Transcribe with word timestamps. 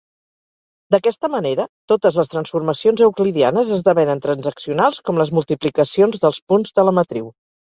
D'aquesta 0.95 1.29
manera, 1.33 1.65
totes 1.93 2.17
les 2.21 2.31
transformacions 2.31 3.03
euclidianes 3.09 3.75
esdevenen 3.77 4.25
transaccionals 4.27 5.01
com 5.11 5.23
les 5.23 5.33
multiplicacions 5.41 6.25
dels 6.25 6.45
punts 6.53 6.79
de 6.81 6.91
la 6.91 6.99
matriu. 7.03 7.31